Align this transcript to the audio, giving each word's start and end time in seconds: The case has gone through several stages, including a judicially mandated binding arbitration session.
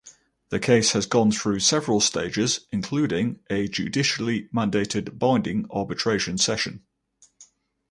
The 0.49 0.57
case 0.57 0.93
has 0.93 1.05
gone 1.05 1.31
through 1.31 1.59
several 1.59 1.99
stages, 1.99 2.61
including 2.71 3.39
a 3.51 3.67
judicially 3.67 4.47
mandated 4.51 5.19
binding 5.19 5.67
arbitration 5.69 6.39
session. 6.39 6.81